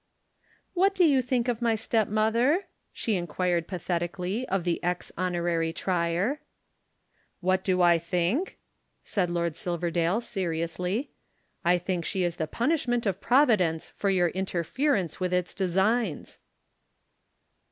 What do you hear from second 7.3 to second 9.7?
"What do I think?" said Lord